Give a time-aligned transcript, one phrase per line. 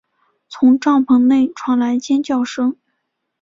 [0.49, 2.75] 从帐篷内传来尖叫声